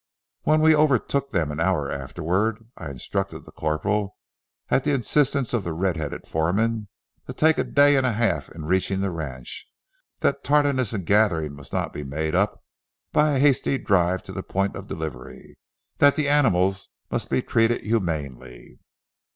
When 0.45 0.61
we 0.61 0.75
overtook 0.75 1.29
them 1.29 1.51
an 1.51 1.59
hour 1.59 1.91
afterward, 1.91 2.65
I 2.75 2.89
instructed 2.89 3.45
the 3.45 3.51
corporal, 3.51 4.17
at 4.69 4.83
the 4.83 4.93
instance 4.93 5.53
of 5.53 5.63
the 5.63 5.73
red 5.73 5.95
headed 5.95 6.25
foreman, 6.25 6.87
to 7.27 7.33
take 7.33 7.59
a 7.59 7.63
day 7.63 7.95
and 7.95 8.03
a 8.07 8.13
half 8.13 8.49
in 8.49 8.65
reaching 8.65 9.01
the 9.01 9.11
ranch; 9.11 9.67
that 10.21 10.43
tardiness 10.43 10.91
in 10.91 11.03
gathering 11.03 11.53
must 11.53 11.71
not 11.71 11.93
be 11.93 12.03
made 12.03 12.33
up 12.33 12.63
by 13.11 13.35
a 13.35 13.39
hasty 13.39 13.77
drive 13.77 14.23
to 14.23 14.31
the 14.31 14.41
point 14.41 14.75
of 14.75 14.87
delivery; 14.87 15.59
that 15.99 16.15
the 16.15 16.27
animals 16.27 16.89
must 17.11 17.29
be 17.29 17.43
treated 17.43 17.81
humanely. 17.81 18.79